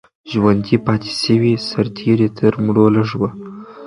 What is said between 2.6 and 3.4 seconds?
مړو لږ وو.